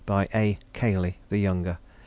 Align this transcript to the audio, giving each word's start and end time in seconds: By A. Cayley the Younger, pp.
By 0.07 0.27
A. 0.33 0.57
Cayley 0.73 1.19
the 1.29 1.37
Younger, 1.37 1.73
pp. 1.73 1.77